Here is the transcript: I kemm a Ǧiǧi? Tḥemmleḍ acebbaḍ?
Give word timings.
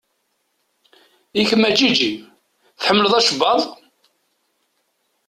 I 1.39 1.43
kemm 1.49 1.63
a 1.69 1.71
Ǧiǧi? 1.77 2.11
Tḥemmleḍ 2.79 3.13
acebbaḍ? 3.19 3.61